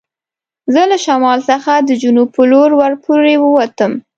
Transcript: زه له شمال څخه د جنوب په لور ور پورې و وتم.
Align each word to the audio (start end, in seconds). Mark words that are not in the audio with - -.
زه 0.73 0.81
له 0.91 0.97
شمال 1.05 1.39
څخه 1.49 1.73
د 1.87 1.89
جنوب 2.01 2.27
په 2.37 2.43
لور 2.51 2.69
ور 2.79 2.93
پورې 3.03 3.33
و 3.37 3.43
وتم. 3.57 3.91